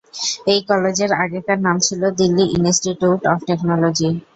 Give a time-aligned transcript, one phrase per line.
[0.47, 4.09] এই কলেজের আগেকার নাম ছিল দিল্লি ইনস্টিটিউট অফ টেকনোলজি।